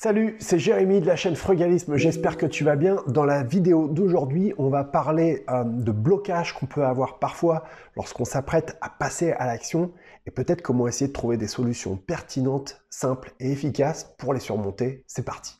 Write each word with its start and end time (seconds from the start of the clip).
Salut, 0.00 0.36
c'est 0.38 0.60
Jérémy 0.60 1.00
de 1.00 1.06
la 1.06 1.16
chaîne 1.16 1.34
Frugalisme, 1.34 1.96
j'espère 1.96 2.36
que 2.36 2.46
tu 2.46 2.62
vas 2.62 2.76
bien. 2.76 3.02
Dans 3.08 3.24
la 3.24 3.42
vidéo 3.42 3.88
d'aujourd'hui, 3.88 4.54
on 4.56 4.68
va 4.68 4.84
parler 4.84 5.44
euh, 5.50 5.64
de 5.64 5.90
blocage 5.90 6.54
qu'on 6.54 6.66
peut 6.66 6.84
avoir 6.84 7.18
parfois 7.18 7.64
lorsqu'on 7.96 8.24
s'apprête 8.24 8.78
à 8.80 8.90
passer 8.90 9.32
à 9.32 9.46
l'action 9.46 9.90
et 10.24 10.30
peut-être 10.30 10.62
comment 10.62 10.86
essayer 10.86 11.08
de 11.08 11.12
trouver 11.12 11.36
des 11.36 11.48
solutions 11.48 11.96
pertinentes, 11.96 12.80
simples 12.90 13.32
et 13.40 13.50
efficaces 13.50 14.14
pour 14.18 14.32
les 14.32 14.38
surmonter. 14.38 15.02
C'est 15.08 15.24
parti. 15.24 15.57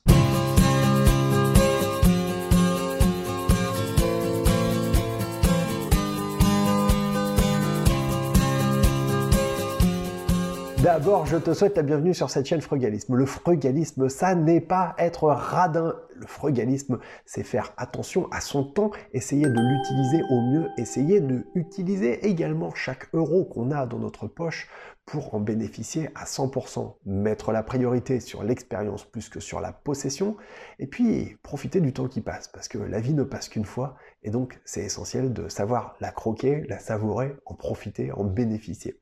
D'abord, 10.88 11.26
je 11.26 11.36
te 11.36 11.52
souhaite 11.52 11.76
la 11.76 11.82
bienvenue 11.82 12.14
sur 12.14 12.30
cette 12.30 12.46
chaîne 12.46 12.62
Frugalisme. 12.62 13.14
Le 13.14 13.26
frugalisme, 13.26 14.08
ça 14.08 14.34
n'est 14.34 14.62
pas 14.62 14.94
être 14.96 15.24
radin. 15.24 15.94
Le 16.18 16.26
frugalisme, 16.26 16.98
c'est 17.26 17.44
faire 17.44 17.72
attention 17.76 18.28
à 18.30 18.40
son 18.40 18.64
temps, 18.64 18.90
essayer 19.12 19.46
de 19.46 19.60
l'utiliser 19.60 20.22
au 20.30 20.40
mieux, 20.40 20.68
essayer 20.76 21.20
de 21.20 21.46
utiliser 21.54 22.26
également 22.26 22.74
chaque 22.74 23.08
euro 23.12 23.44
qu'on 23.44 23.70
a 23.70 23.86
dans 23.86 23.98
notre 23.98 24.26
poche 24.26 24.68
pour 25.06 25.34
en 25.34 25.40
bénéficier 25.40 26.10
à 26.14 26.24
100%. 26.24 26.96
Mettre 27.06 27.52
la 27.52 27.62
priorité 27.62 28.20
sur 28.20 28.42
l'expérience 28.42 29.04
plus 29.04 29.28
que 29.28 29.40
sur 29.40 29.60
la 29.60 29.72
possession, 29.72 30.36
et 30.78 30.86
puis 30.86 31.36
profiter 31.42 31.80
du 31.80 31.92
temps 31.92 32.08
qui 32.08 32.20
passe, 32.20 32.48
parce 32.48 32.68
que 32.68 32.78
la 32.78 33.00
vie 33.00 33.14
ne 33.14 33.22
passe 33.22 33.48
qu'une 33.48 33.64
fois, 33.64 33.96
et 34.22 34.30
donc 34.30 34.60
c'est 34.64 34.82
essentiel 34.82 35.32
de 35.32 35.48
savoir 35.48 35.96
la 36.00 36.10
croquer, 36.10 36.64
la 36.68 36.78
savourer, 36.78 37.36
en 37.46 37.54
profiter, 37.54 38.12
en 38.12 38.24
bénéficier. 38.24 39.00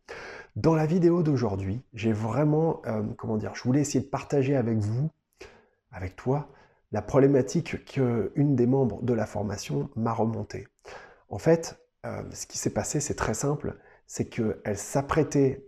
Dans 0.54 0.74
la 0.74 0.86
vidéo 0.86 1.22
d'aujourd'hui, 1.22 1.82
j'ai 1.92 2.12
vraiment, 2.12 2.82
euh, 2.86 3.02
comment 3.18 3.36
dire, 3.36 3.54
je 3.54 3.62
voulais 3.62 3.80
essayer 3.80 4.00
de 4.00 4.08
partager 4.08 4.54
avec 4.54 4.78
vous, 4.78 5.10
avec 5.90 6.14
toi, 6.14 6.48
la 6.92 7.02
problématique 7.02 7.84
qu'une 7.84 8.56
des 8.56 8.66
membres 8.66 9.02
de 9.02 9.12
la 9.12 9.26
formation 9.26 9.90
m'a 9.96 10.12
remontée. 10.12 10.68
En 11.28 11.38
fait, 11.38 11.78
euh, 12.04 12.22
ce 12.30 12.46
qui 12.46 12.58
s'est 12.58 12.72
passé, 12.72 13.00
c'est 13.00 13.14
très 13.14 13.34
simple, 13.34 13.76
c'est 14.06 14.26
qu'elle 14.26 14.76
s'apprêtait 14.76 15.66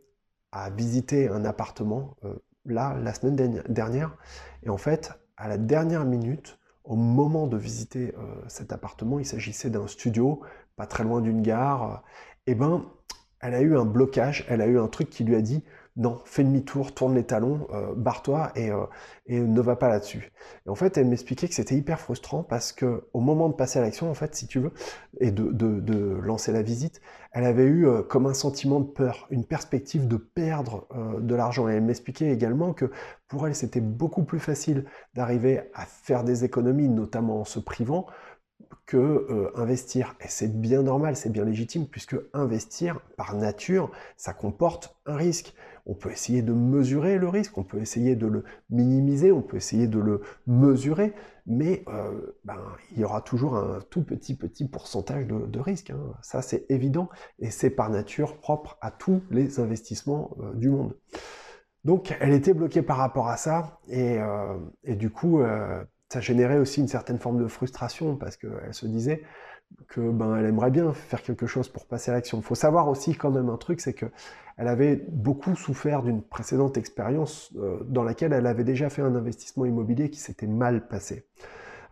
à 0.53 0.71
visiter 0.71 1.29
un 1.29 1.45
appartement, 1.45 2.17
euh, 2.25 2.35
là, 2.65 2.97
la 3.03 3.13
semaine 3.13 3.63
dernière, 3.69 4.17
et 4.63 4.71
en 4.71 4.79
fait, 4.79 5.13
à 5.37 5.49
la 5.49 5.59
dernière 5.59 6.05
minute, 6.05 6.59
au 6.85 6.97
moment 6.97 7.47
de 7.47 7.59
visiter 7.59 8.15
cet 8.47 8.73
appartement, 8.73 9.19
il 9.19 9.27
s'agissait 9.27 9.69
d'un 9.69 9.87
studio, 9.87 10.41
pas 10.77 10.87
très 10.87 11.05
loin 11.05 11.21
d'une 11.21 11.43
gare, 11.43 12.03
et 12.47 12.53
eh 12.53 12.55
ben, 12.55 12.87
elle 13.41 13.55
a 13.55 13.61
eu 13.61 13.77
un 13.77 13.85
blocage, 13.85 14.47
elle 14.49 14.63
a 14.63 14.67
eu 14.67 14.79
un 14.79 14.89
truc 14.89 15.11
qui 15.11 15.23
lui 15.23 15.37
a 15.37 15.43
dit 15.43 15.63
non, 15.99 16.21
fais 16.25 16.45
demi-tour, 16.45 16.95
tourne 16.95 17.17
les 17.17 17.25
talons, 17.25 17.67
euh, 17.75 17.93
barre-toi 17.97 18.53
et, 18.55 18.71
euh, 18.71 18.87
et, 19.27 19.41
ne 19.41 19.61
va 19.61 19.75
pas 19.75 19.89
là-dessus. 19.89 20.31
Et 20.65 20.71
en 20.71 20.77
fait, 20.77 20.97
elle 20.97 21.09
m'expliquait 21.09 21.49
que 21.49 21.55
c'était 21.55 21.75
hyper 21.75 21.99
frustrant 21.99 22.45
parce 22.45 22.71
que 22.71 23.09
au 23.13 23.21
moment 23.21 23.49
de 23.49 23.55
passer 23.55 23.81
à 23.81 23.83
l'action, 23.83 24.09
en 24.09 24.15
fait, 24.15 24.33
si 24.37 24.47
tu 24.47 24.61
veux, 24.61 24.73
et 25.21 25.33
de, 25.33 25.51
de, 25.51 25.81
de 25.81 25.97
lancer 26.23 26.53
la 26.53 26.63
visite, 26.63 27.01
elle 27.33 27.45
avait 27.45 27.65
eu 27.65 27.89
euh, 27.89 28.03
comme 28.03 28.27
un 28.27 28.35
sentiment 28.35 28.79
de 28.79 28.87
peur, 28.87 29.27
une 29.31 29.45
perspective 29.45 30.07
de 30.07 30.17
perdre 30.17 30.87
de 31.21 31.35
l'argent. 31.35 31.69
Et 31.69 31.75
elle 31.75 31.83
m'expliquait 31.83 32.31
également 32.31 32.73
que 32.73 32.93
pour 33.27 33.49
elle, 33.49 33.57
c'était 33.57 33.81
beaucoup 33.81 34.23
plus 34.23 34.39
facile 34.39 34.85
d'arriver 35.15 35.63
à 35.75 35.85
faire 35.85 36.23
des 36.23 36.45
économies, 36.45 36.89
notamment 36.89 37.41
en 37.41 37.45
se 37.45 37.59
privant, 37.59 38.07
que 38.87 39.53
investir. 39.57 40.15
Et 40.21 40.29
c'est 40.29 40.61
bien 40.61 40.83
normal, 40.83 41.17
c'est 41.17 41.31
bien 41.31 41.45
légitime, 41.45 41.87
puisque 41.89 42.17
investir, 42.33 43.01
par 43.17 43.35
nature, 43.35 43.91
ça 44.17 44.33
comporte 44.33 44.97
un 45.05 45.17
risque. 45.17 45.55
On 45.89 45.95
peut 45.95 46.11
essayer 46.11 46.43
de 46.43 46.53
mesurer 46.53 47.19
le 47.19 47.29
risque, 47.29 47.57
on 47.59 47.65
peut 47.65 47.79
essayer 47.79 48.15
de 48.15 48.27
le 48.27 48.45
minimiser, 48.71 49.33
on 49.33 49.43
peut 49.43 49.57
essayer 49.57 49.87
de 49.87 49.99
le 49.99 50.21
mesurer, 50.47 51.15
mais 51.47 51.83
euh, 51.89 52.37
ben, 52.45 52.61
il 52.93 53.01
y 53.01 53.05
aura 53.05 53.23
toujours 53.23 53.57
un 53.57 53.81
tout 53.91 54.05
petit 54.05 54.37
petit 54.37 54.69
pourcentage 54.69 55.27
de, 55.27 55.59
risque. 55.59 55.91
Hein. 55.91 56.15
Ça, 56.23 56.43
c'est 56.43 56.67
évident, 56.71 57.09
et 57.39 57.51
c'est 57.51 57.71
par 57.71 57.91
nature 57.91 58.37
propre 58.37 58.79
à 58.81 58.91
tous 58.91 59.23
les 59.31 59.59
investissements 59.61 60.37
euh, 60.41 60.55
du 60.55 60.69
monde. 60.69 60.95
Donc, 61.85 62.15
elle 62.21 62.35
était 62.35 62.55
bloquée 62.55 62.83
par 62.83 62.99
rapport 62.99 63.29
à 63.29 63.37
ça, 63.37 63.81
et, 63.89 64.19
et 64.85 64.95
du 64.95 65.11
coup, 65.11 65.41
ça 66.13 66.21
générait 66.21 66.59
aussi 66.59 66.81
une 66.81 66.89
certaine 66.89 67.19
forme 67.19 67.39
de 67.39 67.47
frustration 67.47 68.17
parce 68.17 68.37
qu'elle 68.37 68.73
se 68.73 68.87
disait 68.87 69.23
que 69.89 70.01
ben 70.01 70.37
elle 70.37 70.47
aimerait 70.47 70.71
bien 70.71 70.93
faire 70.93 71.23
quelque 71.23 71.47
chose 71.47 71.69
pour 71.69 71.87
passer 71.87 72.11
à 72.11 72.15
l'action. 72.15 72.39
Il 72.39 72.45
faut 72.45 72.55
savoir 72.55 72.89
aussi 72.89 73.15
quand 73.15 73.31
même 73.31 73.49
un 73.49 73.57
truc, 73.57 73.81
c'est 73.81 73.95
que 73.95 74.07
elle 74.57 74.69
avait 74.69 74.97
beaucoup 75.09 75.55
souffert 75.55 76.03
d'une 76.03 76.21
précédente 76.21 76.77
expérience 76.77 77.53
euh, 77.57 77.79
dans 77.85 78.03
laquelle 78.03 78.33
elle 78.33 78.47
avait 78.47 78.65
déjà 78.65 78.91
fait 78.91 79.03
un 79.03 79.15
investissement 79.15 79.65
immobilier 79.65 80.11
qui 80.11 80.19
s'était 80.19 80.49
mal 80.49 80.89
passé. 80.89 81.25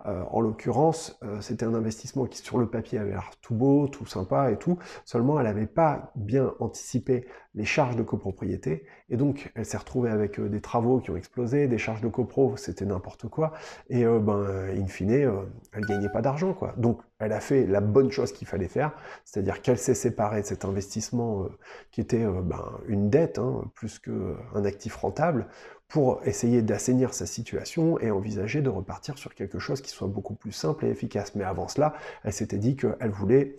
Euh, 0.06 0.22
en 0.30 0.40
l'occurrence, 0.40 1.18
euh, 1.24 1.40
c'était 1.40 1.64
un 1.64 1.74
investissement 1.74 2.26
qui 2.26 2.38
sur 2.38 2.58
le 2.58 2.68
papier 2.68 2.98
avait 2.98 3.10
l'air 3.10 3.30
tout 3.40 3.54
beau, 3.54 3.88
tout 3.88 4.06
sympa 4.06 4.52
et 4.52 4.56
tout, 4.56 4.78
seulement 5.04 5.40
elle 5.40 5.46
n'avait 5.46 5.66
pas 5.66 6.12
bien 6.14 6.52
anticipé 6.60 7.26
les 7.54 7.64
charges 7.64 7.96
de 7.96 8.02
copropriété, 8.02 8.84
et 9.08 9.16
donc 9.16 9.50
elle 9.54 9.64
s'est 9.64 9.78
retrouvée 9.78 10.10
avec 10.10 10.38
euh, 10.38 10.48
des 10.48 10.60
travaux 10.60 11.00
qui 11.00 11.10
ont 11.10 11.16
explosé, 11.16 11.66
des 11.66 11.78
charges 11.78 12.02
de 12.02 12.08
copro, 12.08 12.56
c'était 12.56 12.84
n'importe 12.84 13.28
quoi, 13.28 13.52
et 13.88 14.04
ben, 14.04 14.68
in 14.76 14.86
fine, 14.86 15.10
elle 15.10 15.86
gagnait 15.88 16.10
pas 16.10 16.22
d'argent, 16.22 16.52
quoi. 16.52 16.74
Donc 16.76 17.00
elle 17.18 17.32
a 17.32 17.40
fait 17.40 17.66
la 17.66 17.80
bonne 17.80 18.10
chose 18.10 18.32
qu'il 18.32 18.46
fallait 18.46 18.68
faire, 18.68 18.92
c'est-à-dire 19.24 19.62
qu'elle 19.62 19.78
s'est 19.78 19.94
séparée 19.94 20.42
de 20.42 20.46
cet 20.46 20.64
investissement 20.64 21.48
qui 21.90 22.00
était 22.00 22.26
ben, 22.26 22.78
une 22.88 23.08
dette, 23.08 23.38
hein, 23.38 23.64
plus 23.74 23.98
qu'un 23.98 24.64
actif 24.64 24.96
rentable, 24.96 25.46
pour 25.88 26.20
essayer 26.24 26.62
d'assainir 26.62 27.14
sa 27.14 27.26
situation 27.26 27.98
et 28.00 28.10
envisager 28.10 28.60
de 28.60 28.68
repartir 28.68 29.18
sur 29.18 29.34
quelque 29.34 29.58
chose 29.58 29.80
qui 29.80 29.90
soit 29.90 30.08
beaucoup 30.08 30.34
plus 30.34 30.52
simple 30.52 30.84
et 30.84 30.90
efficace. 30.90 31.34
Mais 31.34 31.44
avant 31.44 31.68
cela, 31.68 31.94
elle 32.24 32.32
s'était 32.32 32.58
dit 32.58 32.76
qu'elle 32.76 33.10
voulait 33.10 33.56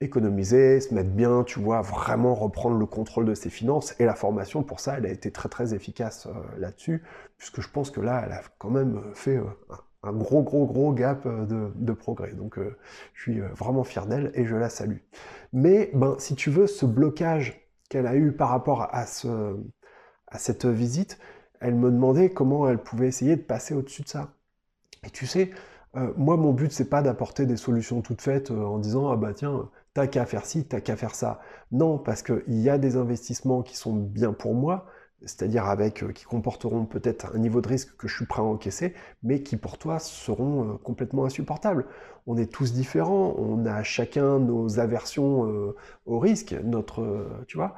économiser, 0.00 0.80
se 0.80 0.94
mettre 0.94 1.10
bien, 1.10 1.44
tu 1.44 1.60
vois, 1.60 1.82
vraiment 1.82 2.34
reprendre 2.34 2.76
le 2.76 2.86
contrôle 2.86 3.26
de 3.26 3.34
ses 3.34 3.50
finances. 3.50 3.94
Et 3.98 4.04
la 4.04 4.14
formation, 4.14 4.62
pour 4.62 4.80
ça, 4.80 4.96
elle 4.96 5.06
a 5.06 5.10
été 5.10 5.30
très 5.30 5.48
très 5.48 5.74
efficace 5.74 6.26
euh, 6.26 6.32
là-dessus, 6.58 7.02
puisque 7.36 7.60
je 7.60 7.68
pense 7.68 7.90
que 7.90 8.00
là, 8.00 8.22
elle 8.24 8.32
a 8.32 8.40
quand 8.58 8.70
même 8.70 9.02
fait 9.14 9.36
euh, 9.36 9.44
un, 10.02 10.12
gros 10.12 10.42
gros 10.42 10.66
gros 10.66 10.92
gap 10.92 11.26
euh, 11.26 11.70
de, 11.74 11.92
progrès. 11.92 12.32
Donc 12.32 12.58
je 13.14 13.22
suis 13.22 13.40
vraiment 13.40 13.84
fier 13.84 14.06
d'elle 14.06 14.30
et 14.34 14.46
je 14.46 14.56
la 14.56 14.70
salue. 14.70 14.98
Mais 15.52 15.90
ben, 15.92 16.16
si 16.18 16.34
tu 16.34 16.50
veux, 16.50 16.66
ce 16.66 16.86
blocage 16.86 17.68
qu'elle 17.90 18.06
a 18.06 18.16
eu 18.16 18.32
par 18.32 18.48
rapport 18.48 18.88
à 18.92 19.04
cette 20.38 20.64
visite, 20.64 21.18
elle 21.60 21.74
me 21.74 21.90
demandait 21.90 22.30
comment 22.30 22.68
elle 22.68 22.82
pouvait 22.82 23.08
essayer 23.08 23.36
de 23.36 23.42
passer 23.42 23.74
au-dessus 23.74 24.02
de 24.02 24.08
ça. 24.08 24.32
Et 25.04 25.10
tu 25.10 25.26
sais, 25.26 25.50
euh, 25.96 26.12
moi, 26.16 26.36
mon 26.36 26.52
but, 26.52 26.72
c'est 26.72 26.88
pas 26.88 27.02
d'apporter 27.02 27.46
des 27.46 27.56
solutions 27.56 28.00
toutes 28.02 28.22
faites 28.22 28.50
euh, 28.50 28.64
en 28.64 28.78
disant 28.78 29.10
ah 29.10 29.16
bah 29.16 29.32
tiens, 29.34 29.68
t'as 29.94 30.06
qu'à 30.06 30.24
faire 30.26 30.46
ci, 30.46 30.64
t'as 30.66 30.80
qu'à 30.80 30.96
faire 30.96 31.14
ça. 31.14 31.40
Non, 31.72 31.98
parce 31.98 32.22
qu'il 32.22 32.42
y 32.60 32.70
a 32.70 32.78
des 32.78 32.96
investissements 32.96 33.62
qui 33.62 33.76
sont 33.76 33.94
bien 33.94 34.32
pour 34.32 34.54
moi, 34.54 34.86
c'est-à-dire 35.24 35.66
avec 35.66 36.02
euh, 36.02 36.12
qui 36.12 36.24
comporteront 36.24 36.86
peut-être 36.86 37.34
un 37.34 37.38
niveau 37.38 37.60
de 37.60 37.68
risque 37.68 37.96
que 37.96 38.08
je 38.08 38.16
suis 38.16 38.26
prêt 38.26 38.40
à 38.42 38.44
encaisser, 38.44 38.94
mais 39.22 39.42
qui 39.42 39.56
pour 39.56 39.78
toi 39.78 39.98
seront 39.98 40.78
complètement 40.78 41.24
insupportables. 41.24 41.86
On 42.26 42.36
est 42.36 42.50
tous 42.52 42.72
différents, 42.72 43.34
on 43.38 43.66
a 43.66 43.82
chacun 43.82 44.38
nos 44.38 44.78
aversions 44.78 45.74
au 46.06 46.18
risque, 46.18 46.52
notre, 46.62 47.26
tu 47.48 47.56
vois. 47.56 47.74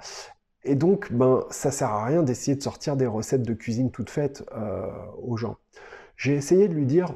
Et 0.65 0.75
donc, 0.75 1.13
ben, 1.13 1.45
ça 1.51 1.71
sert 1.71 1.91
à 1.91 2.05
rien 2.05 2.23
d'essayer 2.23 2.57
de 2.57 2.63
sortir 2.63 2.97
des 2.97 3.07
recettes 3.07 3.43
de 3.43 3.55
cuisine 3.55 3.91
toutes 3.91 4.11
faites 4.11 4.45
euh, 4.53 4.87
aux 5.21 5.37
gens. 5.37 5.57
J'ai 6.17 6.35
essayé 6.35 6.69
de 6.69 6.75
lui 6.75 6.87
dire 6.87 7.15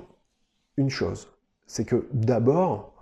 une 0.77 0.91
chose, 0.91 1.33
c'est 1.67 1.84
que 1.84 2.09
d'abord, 2.12 2.93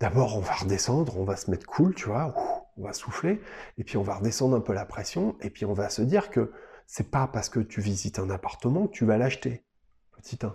on 0.00 0.40
va 0.40 0.54
redescendre, 0.54 1.18
on 1.18 1.24
va 1.24 1.36
se 1.36 1.50
mettre 1.50 1.66
cool, 1.66 1.94
tu 1.94 2.06
vois, 2.06 2.34
on 2.76 2.84
va 2.84 2.92
souffler, 2.92 3.40
et 3.76 3.84
puis 3.84 3.96
on 3.96 4.02
va 4.02 4.14
redescendre 4.14 4.56
un 4.56 4.60
peu 4.60 4.72
la 4.72 4.84
pression, 4.84 5.36
et 5.40 5.50
puis 5.50 5.64
on 5.64 5.74
va 5.74 5.88
se 5.88 6.02
dire 6.02 6.30
que 6.30 6.52
c'est 6.86 7.10
pas 7.10 7.26
parce 7.26 7.48
que 7.48 7.60
tu 7.60 7.80
visites 7.80 8.18
un 8.18 8.30
appartement 8.30 8.86
que 8.86 8.92
tu 8.92 9.04
vas 9.04 9.18
l'acheter. 9.18 9.64
Petit 10.16 10.38
1. 10.42 10.54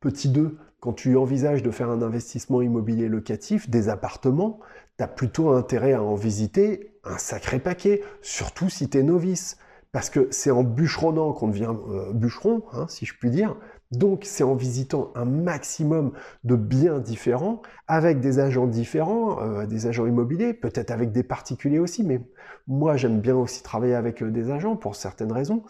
Petit 0.00 0.30
2, 0.30 0.56
quand 0.80 0.94
tu 0.94 1.16
envisages 1.16 1.62
de 1.62 1.70
faire 1.70 1.90
un 1.90 2.00
investissement 2.00 2.62
immobilier 2.62 3.08
locatif, 3.08 3.68
des 3.68 3.90
appartements, 3.90 4.60
tu 4.96 5.04
as 5.04 5.08
plutôt 5.08 5.50
intérêt 5.50 5.92
à 5.92 6.02
en 6.02 6.14
visiter 6.14 6.94
un 7.04 7.18
sacré 7.18 7.58
paquet, 7.58 8.02
surtout 8.22 8.70
si 8.70 8.88
tu 8.88 8.98
es 8.98 9.02
novice. 9.02 9.58
Parce 9.92 10.08
que 10.08 10.28
c'est 10.30 10.52
en 10.52 10.62
bûcheronnant 10.62 11.32
qu'on 11.32 11.48
devient 11.48 11.74
euh, 11.88 12.12
bûcheron, 12.12 12.62
hein, 12.72 12.86
si 12.88 13.06
je 13.06 13.14
puis 13.18 13.28
dire. 13.28 13.56
Donc 13.90 14.22
c'est 14.24 14.44
en 14.44 14.54
visitant 14.54 15.10
un 15.16 15.24
maximum 15.24 16.12
de 16.44 16.54
biens 16.54 17.00
différents, 17.00 17.60
avec 17.88 18.20
des 18.20 18.38
agents 18.38 18.68
différents, 18.68 19.42
euh, 19.42 19.66
des 19.66 19.88
agents 19.88 20.06
immobiliers, 20.06 20.54
peut-être 20.54 20.92
avec 20.92 21.10
des 21.10 21.24
particuliers 21.24 21.80
aussi, 21.80 22.04
mais 22.04 22.20
moi 22.68 22.96
j'aime 22.96 23.20
bien 23.20 23.34
aussi 23.34 23.64
travailler 23.64 23.96
avec 23.96 24.22
euh, 24.22 24.30
des 24.30 24.52
agents 24.52 24.76
pour 24.76 24.94
certaines 24.94 25.32
raisons. 25.32 25.64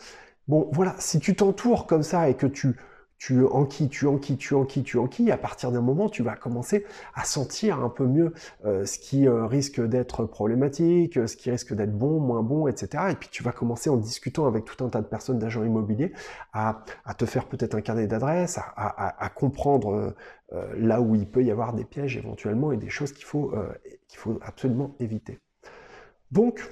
Bon 0.49 0.69
voilà, 0.73 0.94
si 0.99 1.19
tu 1.19 1.35
t'entoures 1.35 1.87
comme 1.87 2.03
ça 2.03 2.29
et 2.29 2.35
que 2.35 2.47
tu 2.47 2.76
tu 3.20 3.44
enquilles, 3.44 3.90
tu 3.90 4.06
enquilles, 4.06 4.38
tu 4.38 4.55
enquilles, 4.55 4.82
tu 4.82 4.99
enquilles, 4.99 5.31
à 5.31 5.37
partir 5.37 5.70
d'un 5.70 5.82
moment, 5.82 6.08
tu 6.08 6.22
vas 6.22 6.37
commencer 6.37 6.87
à 7.14 7.25
sentir 7.25 7.78
un 7.78 7.90
peu 7.90 8.06
mieux 8.06 8.32
euh, 8.64 8.87
ce 8.87 8.99
qui 8.99 9.28
euh, 9.28 9.44
risque 9.44 9.78
d'être 9.78 10.25
problématique, 10.25 11.28
ce 11.28 11.37
qui 11.37 11.50
risque 11.50 11.75
d'être 11.75 11.93
bon, 11.93 12.19
moins 12.19 12.43
bon, 12.43 12.67
etc. 12.67 13.05
Et 13.11 13.14
puis 13.14 13.28
tu 13.31 13.43
vas 13.43 13.52
commencer 13.52 13.90
en 13.90 13.99
discutant 13.99 14.46
avec 14.46 14.64
tout 14.64 14.82
un 14.82 14.88
tas 14.88 15.02
de 15.02 15.06
personnes, 15.06 15.38
d'agents 15.38 15.62
immobiliers, 15.62 16.14
à, 16.55 16.82
te 17.19 17.26
faire 17.26 17.44
peut-être 17.44 17.75
un 17.75 17.82
carnet 17.82 18.06
d'adresses, 18.06 18.58
à, 18.58 19.31
comprendre 19.34 20.14
euh, 20.55 20.75
là 20.78 21.02
où 21.02 21.14
il 21.14 21.28
peut 21.31 21.44
y 21.44 21.50
avoir 21.50 21.75
des 21.75 21.84
pièges 21.84 22.16
éventuellement 22.16 22.73
et 22.73 22.78
des 22.78 22.88
choses 22.88 23.12
qu'il 23.12 23.26
faut, 23.26 23.52
qu'il 24.08 24.19
faut 24.19 24.38
absolument 24.40 24.96
éviter. 24.99 25.40
Donc, 26.31 26.62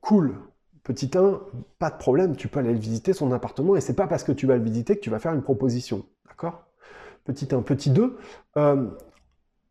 cool, 0.00 0.34
Petit 0.84 1.10
1, 1.14 1.40
pas 1.78 1.90
de 1.90 1.96
problème, 1.96 2.36
tu 2.36 2.48
peux 2.48 2.60
aller 2.60 2.74
visiter 2.74 3.12
son 3.12 3.32
appartement 3.32 3.74
et 3.74 3.80
c'est 3.80 3.94
pas 3.94 4.06
parce 4.06 4.22
que 4.22 4.32
tu 4.32 4.46
vas 4.46 4.56
le 4.56 4.62
visiter 4.62 4.96
que 4.96 5.00
tu 5.00 5.10
vas 5.10 5.18
faire 5.18 5.32
une 5.32 5.42
proposition. 5.42 6.04
D'accord? 6.28 6.66
Petit 7.24 7.48
1. 7.52 7.62
Petit 7.62 7.90
2, 7.90 8.16
euh, 8.58 8.86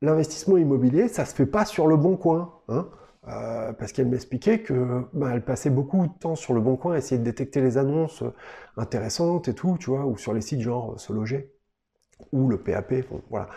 l'investissement 0.01 0.57
immobilier, 0.57 1.07
ça 1.07 1.25
se 1.25 1.35
fait 1.35 1.45
pas 1.45 1.65
sur 1.65 1.87
le 1.87 1.97
bon 1.97 2.17
coin. 2.17 2.53
Hein 2.67 2.87
euh, 3.27 3.71
parce 3.73 3.93
qu'elle 3.93 4.07
m'expliquait 4.07 4.59
que 4.59 5.05
bah, 5.13 5.29
elle 5.33 5.45
passait 5.45 5.69
beaucoup 5.69 6.07
de 6.07 6.11
temps 6.19 6.35
sur 6.35 6.53
le 6.53 6.59
bon 6.59 6.75
coin 6.75 6.95
à 6.95 6.97
essayer 6.97 7.17
de 7.17 7.23
détecter 7.23 7.61
les 7.61 7.77
annonces 7.77 8.23
intéressantes 8.75 9.47
et 9.47 9.53
tout, 9.53 9.77
tu 9.79 9.91
vois, 9.91 10.05
ou 10.05 10.17
sur 10.17 10.33
les 10.33 10.41
sites 10.41 10.59
genre 10.59 10.99
Se 10.99 11.13
Loger 11.13 11.53
ou 12.31 12.47
le 12.49 12.57
PAP, 12.57 12.93
voilà. 13.29 13.49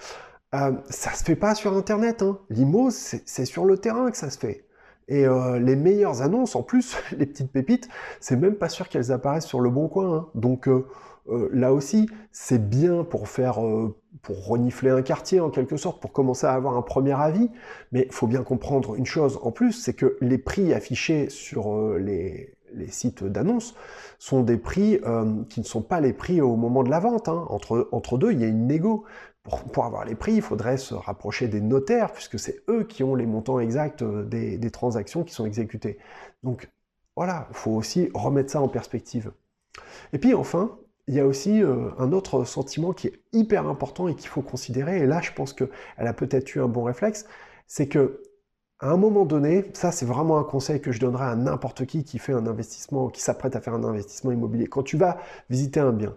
Euh, 0.54 0.72
ça 0.88 1.12
se 1.12 1.24
fait 1.24 1.36
pas 1.36 1.54
sur 1.54 1.76
Internet. 1.76 2.22
Hein. 2.22 2.38
L'IMO, 2.50 2.90
c'est 2.90 3.44
sur 3.44 3.64
le 3.64 3.78
terrain 3.78 4.10
que 4.10 4.16
ça 4.16 4.30
se 4.30 4.38
fait. 4.38 4.65
Et 5.08 5.26
euh, 5.26 5.58
les 5.58 5.76
meilleures 5.76 6.22
annonces, 6.22 6.56
en 6.56 6.62
plus, 6.62 6.96
les 7.16 7.26
petites 7.26 7.52
pépites, 7.52 7.88
c'est 8.20 8.36
même 8.36 8.54
pas 8.54 8.68
sûr 8.68 8.88
qu'elles 8.88 9.12
apparaissent 9.12 9.46
sur 9.46 9.60
le 9.60 9.70
bon 9.70 9.88
coin. 9.88 10.16
Hein. 10.16 10.26
Donc 10.34 10.68
euh, 10.68 10.86
euh, 11.28 11.48
là 11.52 11.72
aussi, 11.72 12.08
c'est 12.32 12.68
bien 12.68 13.04
pour 13.04 13.28
faire, 13.28 13.60
pour 14.22 14.46
renifler 14.46 14.90
un 14.90 15.02
quartier 15.02 15.40
en 15.40 15.50
quelque 15.50 15.76
sorte, 15.76 16.00
pour 16.00 16.12
commencer 16.12 16.46
à 16.46 16.52
avoir 16.52 16.76
un 16.76 16.82
premier 16.82 17.12
avis. 17.20 17.50
Mais 17.92 18.06
il 18.06 18.12
faut 18.12 18.26
bien 18.26 18.42
comprendre 18.42 18.94
une 18.96 19.06
chose 19.06 19.38
en 19.42 19.52
plus, 19.52 19.72
c'est 19.72 19.94
que 19.94 20.16
les 20.20 20.38
prix 20.38 20.72
affichés 20.72 21.30
sur 21.30 21.96
les, 21.98 22.52
sites 22.88 23.24
d'annonces 23.24 23.74
sont 24.18 24.42
des 24.42 24.58
prix 24.58 25.00
qui 25.48 25.60
ne 25.60 25.64
sont 25.64 25.82
pas 25.82 26.00
les 26.00 26.12
prix 26.12 26.40
au 26.40 26.56
moment 26.56 26.82
de 26.82 26.90
la 26.90 27.00
vente. 27.00 27.28
Hein. 27.28 27.46
Entre, 27.48 27.88
entre 27.90 28.18
deux, 28.18 28.32
il 28.32 28.40
y 28.40 28.44
a 28.44 28.48
une 28.48 28.66
négo 28.66 29.04
pour, 29.72 29.84
avoir 29.84 30.04
les 30.04 30.14
prix, 30.14 30.34
il 30.34 30.42
faudrait 30.42 30.76
se 30.76 30.94
rapprocher 30.94 31.48
des 31.48 31.60
notaires, 31.60 32.12
puisque 32.12 32.38
c'est 32.38 32.62
eux 32.68 32.84
qui 32.84 33.02
ont 33.02 33.14
les 33.14 33.26
montants 33.26 33.60
exacts 33.60 34.02
euh, 34.02 34.24
des, 34.24 34.70
transactions 34.70 35.24
qui 35.24 35.34
sont 35.34 35.46
exécutées. 35.46 35.98
Donc 36.42 36.68
voilà, 37.16 37.46
il 37.50 37.56
faut 37.56 37.70
aussi 37.72 38.10
remettre 38.14 38.50
ça 38.50 38.60
en 38.60 38.68
perspective. 38.68 39.32
Et 40.12 40.18
puis 40.18 40.34
enfin, 40.34 40.76
il 41.06 41.14
y 41.14 41.20
a 41.20 41.26
aussi 41.26 41.62
euh, 41.62 41.90
un 41.98 42.12
autre 42.12 42.44
sentiment 42.44 42.92
qui 42.92 43.08
est 43.08 43.20
hyper 43.32 43.66
important 43.68 44.08
et 44.08 44.14
qu'il 44.14 44.28
faut 44.28 44.42
considérer, 44.42 44.98
et 44.98 45.06
là 45.06 45.20
je 45.20 45.32
pense 45.32 45.52
qu'elle 45.52 45.68
a 45.96 46.12
peut-être 46.12 46.54
eu 46.54 46.60
un 46.60 46.68
bon 46.68 46.84
réflexe, 46.84 47.26
c'est 47.66 47.88
que 47.88 48.22
à 48.78 48.90
un 48.90 48.96
moment 48.98 49.24
donné, 49.24 49.64
ça 49.72 49.90
c'est 49.90 50.04
vraiment 50.04 50.38
un 50.38 50.44
conseil 50.44 50.80
que 50.80 50.92
je 50.92 51.00
donnerais 51.00 51.26
à 51.26 51.36
n'importe 51.36 51.86
qui 51.86 52.04
qui 52.04 52.18
fait 52.18 52.32
un 52.32 52.46
investissement, 52.46 53.08
qui 53.08 53.22
s'apprête 53.22 53.56
à 53.56 53.60
faire 53.60 53.74
un 53.74 53.84
investissement 53.84 54.32
immobilier. 54.32 54.66
Quand 54.66 54.82
tu 54.82 54.98
vas 54.98 55.18
visiter 55.48 55.80
un 55.80 55.92
bien, 55.92 56.14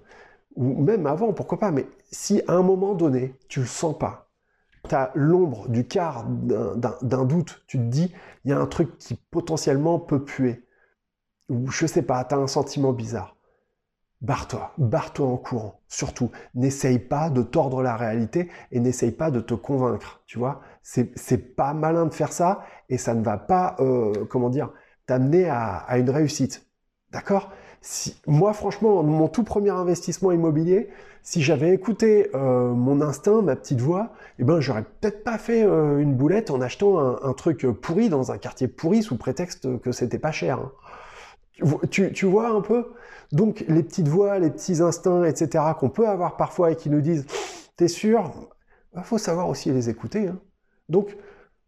ou 0.56 0.82
même 0.82 1.06
avant, 1.08 1.34
pourquoi 1.34 1.60
pas, 1.60 1.72
mais 1.72 1.88
si 2.12 2.42
à 2.48 2.54
un 2.54 2.64
moment 2.64 2.96
donné, 2.96 3.36
tu 3.48 3.62
le 3.62 3.66
sens 3.66 3.98
pas, 3.98 4.30
tu 4.88 4.96
as 4.96 5.12
l'ombre 5.16 5.68
du 5.70 5.88
quart 5.88 6.26
d'un 6.28 7.26
doute, 7.26 7.64
tu 7.68 7.78
te 7.78 7.84
dis, 7.84 8.14
il 8.46 8.52
y 8.52 8.54
a 8.54 8.60
un 8.60 8.68
truc 8.68 8.98
qui 8.98 9.16
potentiellement 9.32 10.00
peut 10.00 10.24
puer, 10.24 10.64
ou 11.50 11.70
je 11.70 11.86
sais 11.86 12.02
pas, 12.02 12.24
tu 12.24 12.36
as 12.36 12.38
un 12.38 12.48
sentiment 12.48 12.94
bizarre, 12.94 13.36
barre-toi, 14.22 14.74
barre-toi 14.78 15.28
en 15.28 15.38
courant. 15.38 15.82
Surtout, 15.88 16.32
n'essaye 16.56 17.00
pas 17.00 17.30
de 17.30 17.42
tordre 17.42 17.82
la 17.82 17.96
réalité 17.96 18.50
et 18.72 18.80
n'essaye 18.80 19.12
pas 19.12 19.32
de 19.32 19.40
te 19.40 19.54
convaincre, 19.54 20.22
tu 20.26 20.40
vois. 20.40 20.62
C'est 20.82 21.56
pas 21.56 21.74
malin 21.74 22.06
de 22.06 22.14
faire 22.14 22.34
ça 22.34 22.64
et 22.90 22.98
ça 22.98 23.14
ne 23.14 23.24
va 23.24 23.38
pas, 23.38 23.76
euh, 23.80 24.26
comment 24.30 24.50
dire, 24.50 24.72
t'amener 25.06 25.50
à 25.50 25.98
une 25.98 26.10
réussite. 26.10 26.68
D'accord? 27.12 27.52
Moi, 28.28 28.54
franchement, 28.54 29.04
mon 29.04 29.28
tout 29.28 29.44
premier 29.44 29.70
investissement 29.70 30.32
immobilier, 30.32 30.90
si 31.24 31.42
j'avais 31.42 31.74
écouté 31.74 32.30
euh, 32.34 32.74
mon 32.74 33.02
instinct, 33.02 33.42
ma 33.42 33.56
petite 33.56 33.82
voix, 33.82 34.14
eh 34.38 34.44
ben, 34.44 34.60
j'aurais 34.60 34.84
peut-être 34.84 35.24
pas 35.24 35.38
fait 35.38 35.64
euh, 35.64 36.00
une 36.00 36.16
boulette 36.16 36.52
en 36.52 36.62
achetant 36.62 37.24
un, 37.24 37.34
truc 37.34 37.66
pourri 37.68 38.10
dans 38.10 38.32
un 38.32 38.38
quartier 38.38 38.68
pourri 38.68 39.04
sous 39.04 39.18
prétexte 39.18 39.80
que 39.82 39.92
c'était 39.92 40.20
pas 40.20 40.32
cher. 40.32 40.60
Hein. 40.60 40.72
Tu, 41.92 42.26
vois 42.26 42.50
un 42.50 42.62
peu? 42.62 42.88
Donc, 43.32 43.66
les 43.68 43.84
petites 43.84 44.08
voix, 44.08 44.40
les 44.40 44.50
petits 44.50 44.82
instincts, 44.82 45.26
etc., 45.26 45.66
qu'on 45.78 45.90
peut 45.90 46.08
avoir 46.08 46.38
parfois 46.38 46.72
et 46.72 46.76
qui 46.76 46.90
nous 46.90 47.02
disent 47.02 47.26
T'es 47.76 47.88
sûr? 47.88 48.32
Il 48.94 48.96
bah, 48.96 49.04
faut 49.04 49.18
savoir 49.18 49.50
aussi 49.50 49.72
les 49.72 49.90
écouter. 49.90 50.28
Hein. 50.28 50.40
Donc, 50.88 51.16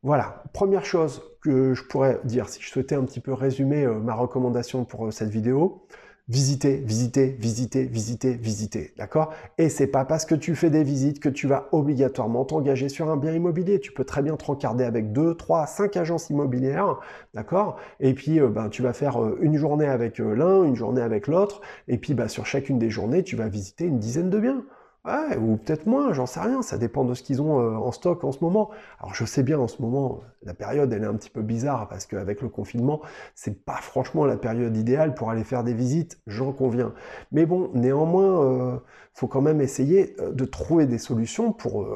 voilà, 0.03 0.43
première 0.53 0.83
chose 0.83 1.21
que 1.41 1.73
je 1.75 1.83
pourrais 1.83 2.19
dire, 2.23 2.49
si 2.49 2.61
je 2.61 2.69
souhaitais 2.69 2.95
un 2.95 3.03
petit 3.03 3.19
peu 3.19 3.33
résumer 3.33 3.85
euh, 3.85 3.99
ma 3.99 4.15
recommandation 4.15 4.83
pour 4.83 5.05
euh, 5.07 5.11
cette 5.11 5.29
vidéo, 5.29 5.83
visiter, 6.27 6.77
visiter, 6.77 7.27
visiter, 7.27 7.85
visiter, 7.85 8.33
visiter, 8.33 8.93
d'accord? 8.97 9.31
Et 9.59 9.69
c'est 9.69 9.87
pas 9.87 10.05
parce 10.05 10.25
que 10.25 10.33
tu 10.33 10.55
fais 10.55 10.71
des 10.71 10.83
visites 10.83 11.19
que 11.19 11.29
tu 11.29 11.45
vas 11.45 11.67
obligatoirement 11.71 12.45
t'engager 12.45 12.89
sur 12.89 13.11
un 13.11 13.17
bien 13.17 13.33
immobilier. 13.33 13.79
Tu 13.79 13.91
peux 13.91 14.05
très 14.05 14.23
bien 14.23 14.37
te 14.37 14.45
rencarder 14.45 14.85
avec 14.85 15.11
deux, 15.11 15.35
trois, 15.35 15.67
cinq 15.67 15.97
agences 15.97 16.31
immobilières, 16.31 16.99
d'accord? 17.35 17.77
Et 17.99 18.15
puis, 18.15 18.39
euh, 18.39 18.47
ben, 18.47 18.69
tu 18.69 18.81
vas 18.81 18.93
faire 18.93 19.19
une 19.39 19.57
journée 19.57 19.87
avec 19.87 20.17
l'un, 20.17 20.63
une 20.63 20.75
journée 20.75 21.01
avec 21.01 21.27
l'autre, 21.27 21.61
et 21.87 21.99
puis, 21.99 22.15
ben, 22.15 22.27
sur 22.27 22.47
chacune 22.47 22.79
des 22.79 22.89
journées, 22.89 23.23
tu 23.23 23.35
vas 23.35 23.49
visiter 23.49 23.85
une 23.85 23.99
dizaine 23.99 24.31
de 24.31 24.39
biens. 24.39 24.63
Ouais, 25.03 25.35
ou 25.35 25.57
peut-être 25.57 25.87
moins, 25.87 26.13
j'en 26.13 26.27
sais 26.27 26.39
rien, 26.39 26.61
ça 26.61 26.77
dépend 26.77 27.03
de 27.03 27.15
ce 27.15 27.23
qu'ils 27.23 27.41
ont 27.41 27.59
euh, 27.59 27.75
en 27.75 27.91
stock 27.91 28.23
en 28.23 28.31
ce 28.31 28.43
moment. 28.43 28.69
Alors 28.99 29.15
je 29.15 29.25
sais 29.25 29.41
bien 29.41 29.57
en 29.57 29.67
ce 29.67 29.81
moment, 29.81 30.21
la 30.43 30.53
période 30.53 30.93
elle 30.93 31.01
est 31.01 31.07
un 31.07 31.15
petit 31.15 31.31
peu 31.31 31.41
bizarre 31.41 31.87
parce 31.87 32.05
qu'avec 32.05 32.39
le 32.41 32.49
confinement, 32.49 33.01
c'est 33.33 33.65
pas 33.65 33.77
franchement 33.77 34.25
la 34.25 34.37
période 34.37 34.77
idéale 34.77 35.15
pour 35.15 35.31
aller 35.31 35.43
faire 35.43 35.63
des 35.63 35.73
visites, 35.73 36.19
j'en 36.27 36.51
conviens. 36.53 36.93
Mais 37.31 37.47
bon, 37.47 37.71
néanmoins, 37.73 38.45
euh, 38.45 38.77
faut 39.13 39.27
quand 39.27 39.41
même 39.41 39.59
essayer 39.59 40.15
euh, 40.19 40.33
de 40.33 40.45
trouver 40.45 40.85
des 40.85 40.99
solutions 40.99 41.51
pour, 41.51 41.87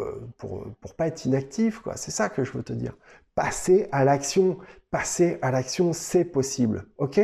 pas 0.97 1.05
être 1.07 1.25
inactif. 1.25 1.83
C'est 1.95 2.11
ça 2.11 2.29
que 2.29 2.43
je 2.43 2.53
veux 2.53 2.63
te 2.63 2.73
dire. 2.73 2.97
Passer 3.35 3.87
à 3.91 4.03
l'action, 4.03 4.57
passer 4.89 5.37
à 5.43 5.51
l'action, 5.51 5.93
c'est 5.93 6.25
possible, 6.25 6.87
ok? 6.97 7.21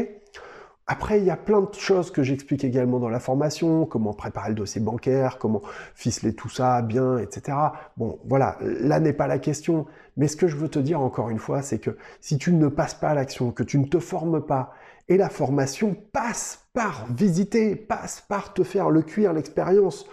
Après, 0.91 1.19
il 1.19 1.23
y 1.23 1.29
a 1.29 1.37
plein 1.37 1.61
de 1.61 1.73
choses 1.73 2.11
que 2.11 2.21
j'explique 2.21 2.65
également 2.65 2.99
dans 2.99 3.07
la 3.07 3.21
formation, 3.21 3.85
comment 3.85 4.11
préparer 4.11 4.49
le 4.49 4.55
dossier 4.55 4.81
bancaire, 4.81 5.37
comment 5.37 5.61
ficeler 5.95 6.33
tout 6.33 6.49
ça 6.49 6.81
bien, 6.81 7.17
etc. 7.17 7.57
Bon, 7.95 8.19
voilà, 8.25 8.57
là 8.59 8.99
n'est 8.99 9.13
pas 9.13 9.27
la 9.27 9.39
question. 9.39 9.85
Mais 10.17 10.27
ce 10.27 10.35
que 10.35 10.49
je 10.49 10.57
veux 10.57 10.67
te 10.67 10.79
dire 10.79 10.99
encore 10.99 11.29
une 11.29 11.39
fois, 11.39 11.61
c'est 11.61 11.79
que 11.79 11.97
si 12.19 12.37
tu 12.37 12.51
ne 12.51 12.67
passes 12.67 12.93
pas 12.93 13.11
à 13.11 13.13
l'action, 13.13 13.51
que 13.51 13.63
tu 13.63 13.79
ne 13.79 13.85
te 13.85 13.99
formes 13.99 14.45
pas, 14.45 14.73
et 15.07 15.15
la 15.15 15.29
formation 15.29 15.95
passe 16.11 16.67
par 16.73 17.05
visiter, 17.09 17.77
passe 17.77 18.19
par 18.27 18.53
te 18.53 18.63
faire 18.63 18.89
le 18.89 19.01
cuir, 19.01 19.31
l'expérience, 19.31 20.05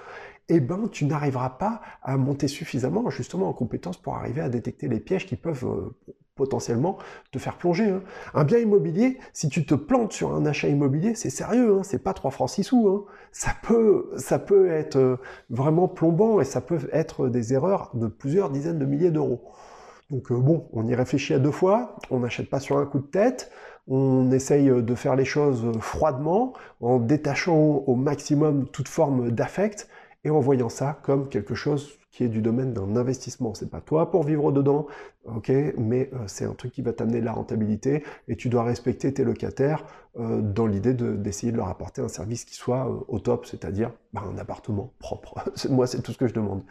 eh 0.48 0.60
ben, 0.60 0.88
tu 0.92 1.06
n'arriveras 1.06 1.50
pas 1.50 1.80
à 2.04 2.16
monter 2.16 2.47
suffisamment 2.47 3.11
justement 3.11 3.49
en 3.49 3.52
compétence 3.52 3.97
pour 3.97 4.14
arriver 4.14 4.42
à 4.42 4.49
détecter 4.49 4.87
les 4.87 5.00
pièges 5.00 5.26
qui 5.26 5.35
peuvent 5.35 5.66
euh, 5.66 6.12
potentiellement 6.38 6.97
te 7.33 7.38
faire 7.38 7.59
plonger. 7.59 7.90
Hein. 7.90 8.02
Un 8.33 8.45
bien 8.45 8.59
immobilier, 8.59 9.18
si 9.35 9.50
tu 9.50 9.66
te 9.66 9.75
plantes 9.75 10.12
sur 10.12 10.33
un 10.33 10.47
achat 10.47 10.68
immobilier, 10.68 11.14
c'est 11.14 11.28
sérieux, 11.28 11.78
hein, 11.78 11.83
c'est 11.83 12.02
pas 12.02 12.14
3 12.14 12.30
francs 12.30 12.49
6 12.49 12.64
sous. 12.64 12.88
Hein. 12.88 13.04
Ça, 13.33 13.50
peut, 13.62 14.11
ça 14.16 14.38
peut 14.38 14.71
être 14.71 14.97
euh, 14.97 15.16
vraiment 15.50 15.88
plombant 15.88 16.40
et 16.40 16.45
ça 16.45 16.62
peut 16.62 16.78
être 16.92 17.28
des 17.28 17.52
erreurs 17.52 17.90
de 17.92 18.07
plusieurs 18.07 18.49
dizaines 18.49 18.78
de 18.78 18.87
milliers 18.87 19.11
d'euros. 19.11 19.42
Donc 20.11 20.30
euh, 20.33 20.37
bon, 20.37 20.68
on 20.73 20.87
y 20.87 20.95
réfléchit 20.95 21.35
à 21.35 21.38
deux 21.38 21.50
fois, 21.50 21.97
on 22.11 22.21
n'achète 22.21 22.49
pas 22.49 22.61
sur 22.61 22.78
un 22.78 22.87
coup 22.87 23.00
de 23.00 23.07
tête, 23.07 23.50
on 23.88 24.30
essaye 24.30 24.68
de 24.71 24.95
faire 24.95 25.16
les 25.16 25.25
choses 25.25 25.71
froidement, 25.80 26.54
en 26.80 26.99
détachant 26.99 27.83
au 27.87 27.95
maximum 27.95 28.68
toute 28.68 28.88
forme 28.88 29.30
d'affect, 29.30 29.88
et 30.25 30.30
en 30.30 30.40
voyant 30.40 30.68
ça 30.68 30.99
comme 31.02 31.28
quelque 31.28 31.54
chose 31.54 31.90
qui 32.18 32.25
est 32.25 32.28
du 32.28 32.42
domaine 32.42 32.72
d'un 32.72 32.96
investissement. 32.96 33.54
C'est 33.54 33.70
pas 33.70 33.80
toi 33.80 34.10
pour 34.10 34.25
vivre 34.25 34.50
dedans, 34.50 34.88
ok, 35.25 35.52
mais 35.78 36.10
euh, 36.12 36.25
c'est 36.26 36.46
un 36.46 36.52
truc 36.54 36.72
qui 36.72 36.82
va 36.82 36.92
t'amener 36.92 37.20
de 37.20 37.25
la 37.25 37.30
rentabilité 37.30 38.02
et 38.26 38.34
tu 38.34 38.48
dois 38.48 38.64
respecter 38.64 39.14
tes 39.14 39.22
locataires 39.22 39.84
euh, 40.18 40.42
dans 40.42 40.66
l'idée 40.66 40.94
d'essayer 40.94 41.52
de, 41.52 41.56
leur 41.56 41.68
apporter 41.68 42.02
un 42.02 42.08
service 42.08 42.44
qui 42.44 42.56
soit 42.56 42.88
euh, 42.88 43.04
au 43.06 43.20
top, 43.20 43.46
c'est-à-dire 43.46 43.92
bah, 44.12 44.25
un 44.28 44.37
appartement 44.37 44.92
propre. 44.98 45.44
Moi, 45.70 45.87
c'est 45.87 46.02
tout 46.02 46.10
ce 46.10 46.18
que 46.18 46.26
je 46.26 46.34
demande. 46.34 46.64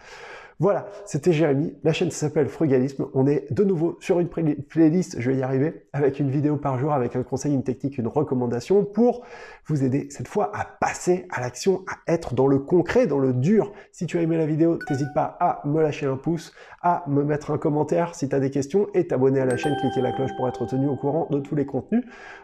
Voilà, 0.60 0.88
c'était 1.06 1.34
Jérémy. 1.34 1.76
La 1.84 1.94
chaîne 1.94 2.10
s'appelle 2.10 2.48
Frugalisme. 2.48 3.06
On 3.14 3.28
est 3.28 3.46
de 3.54 3.64
nouveau 3.64 3.96
sur 4.02 4.20
une 4.20 4.28
playlist, 4.28 5.18
je 5.20 5.30
vais 5.30 5.38
y 5.38 5.44
arriver, 5.44 5.86
avec 5.94 6.20
une 6.20 6.32
vidéo 6.32 6.58
par 6.58 6.80
jour, 6.80 6.94
avec 6.94 7.16
un 7.16 7.22
conseil, 7.22 7.54
une 7.54 7.64
technique, 7.64 8.00
une 8.00 8.08
recommandation 8.08 8.84
pour 8.84 9.24
vous 9.68 9.84
aider 9.84 10.08
cette 10.10 10.28
fois 10.28 10.50
à 10.58 10.66
passer 10.66 11.28
à 11.30 11.42
l'action, 11.42 11.86
à 11.88 12.12
être 12.12 12.34
dans 12.34 12.48
le 12.48 12.58
concret, 12.58 13.06
dans 13.06 13.20
le 13.20 13.34
dur. 13.34 13.72
Si 13.92 14.08
tu 14.08 14.18
as 14.18 14.24
aimé 14.24 14.36
la 14.36 14.48
vidéo, 14.48 14.80
n'hésite 14.90 15.14
pas 15.14 15.37
à 15.40 15.62
me 15.66 15.82
lâcher 15.82 16.06
un 16.06 16.18
pouce, 16.18 16.54
à 16.82 17.04
me 17.08 17.24
mettre 17.24 17.52
un 17.52 17.58
commentaire 17.58 18.16
si 18.16 18.30
tu 18.30 18.36
as 18.36 18.40
des 18.40 18.52
questions 18.52 18.88
et 18.94 19.08
t'abonner 19.08 19.40
à 19.40 19.46
la 19.46 19.58
chaîne, 19.58 19.76
cliquer 19.78 20.02
la 20.02 20.12
cloche 20.12 20.36
pour 20.36 20.48
être 20.48 20.66
tenu 20.66 20.88
au 20.88 20.96
courant 20.96 21.28
de 21.30 21.40
tous 21.40 21.56
les 21.56 21.66
contenus 21.66 22.04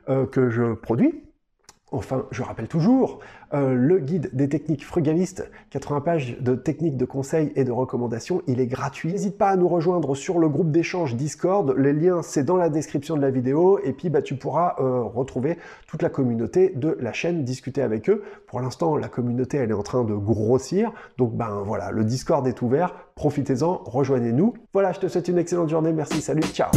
euh, 0.10 0.26
que 0.26 0.50
je 0.50 0.74
produis. 0.74 1.24
Enfin, 1.94 2.26
je 2.32 2.42
rappelle 2.42 2.68
toujours, 2.68 3.20
euh, 3.54 3.76
le 3.76 4.00
guide 4.00 4.32
des 4.34 4.50
techniques 4.50 4.84
frugalistes, 4.84 5.48
80 5.70 6.02
pages 6.02 6.38
de 6.40 6.56
techniques 6.56 6.98
de 6.98 7.06
conseils 7.06 7.52
et 7.56 7.64
de 7.64 7.72
recommandations, 7.72 8.42
il 8.48 8.60
est 8.60 8.66
gratuit. 8.66 9.12
N'hésite 9.12 9.38
pas 9.38 9.50
à 9.50 9.56
nous 9.56 9.68
rejoindre 9.68 10.16
sur 10.16 10.40
le 10.40 10.50
groupe 10.50 10.72
d'échange 10.72 11.16
Discord, 11.16 11.76
les 11.78 11.94
liens 11.94 12.24
c'est 12.24 12.44
dans 12.44 12.58
la 12.58 12.70
description 12.70 13.16
de 13.16 13.22
la 13.22 13.30
vidéo, 13.30 13.80
et 13.84 13.94
puis 13.94 14.10
bah, 14.10 14.24
tu 14.24 14.36
pourras 14.36 14.76
euh, 14.80 15.04
retrouver 15.04 15.60
toute 15.88 16.02
la 16.02 16.10
communauté 16.10 16.74
de 16.76 16.98
la 17.00 17.14
chaîne, 17.14 17.44
discuter 17.44 17.84
avec 17.84 18.10
eux. 18.10 18.24
Pour 18.48 18.60
l'instant, 18.60 18.98
la 18.98 19.08
communauté 19.08 19.58
elle 19.58 19.70
est 19.70 19.76
en 19.76 19.84
train 19.84 20.04
de 20.04 20.16
grossir, 20.16 20.92
donc 21.20 21.36
ben 21.36 21.62
voilà, 21.64 21.92
le 21.92 22.04
Discord 22.04 22.48
est 22.48 22.62
ouvert, 22.64 22.96
profitez-en, 23.14 23.82
rejoignez-nous. 23.86 24.56
Voilà, 24.74 24.94
je 24.94 25.00
te 25.00 25.08
souhaite 25.08 25.28
une 25.28 25.38
excellente 25.38 25.70
journée, 25.70 25.94
merci, 25.94 26.22
salut, 26.22 26.42
ciao 26.42 26.72